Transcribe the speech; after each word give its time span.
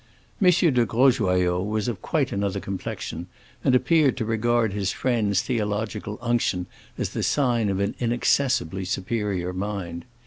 M. 0.43 0.49
de 0.49 0.83
Grosjoyaux 0.83 1.61
was 1.63 1.87
of 1.87 2.01
quite 2.01 2.31
another 2.31 2.59
complexion, 2.59 3.27
and 3.63 3.75
appeared 3.75 4.17
to 4.17 4.25
regard 4.25 4.73
his 4.73 4.91
friend's 4.91 5.43
theological 5.43 6.17
unction 6.23 6.65
as 6.97 7.09
the 7.09 7.21
sign 7.21 7.69
of 7.69 7.79
an 7.79 7.93
inaccessibly 7.99 8.83
superior 8.83 9.53
mind. 9.53 10.05